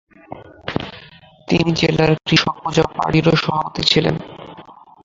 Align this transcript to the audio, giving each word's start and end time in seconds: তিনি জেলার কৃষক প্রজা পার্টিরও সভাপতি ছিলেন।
তিনি 1.47 1.69
জেলার 1.79 2.11
কৃষক 2.27 2.55
প্রজা 2.61 2.85
পার্টিরও 2.97 3.33
সভাপতি 3.43 3.81
ছিলেন। 3.91 4.15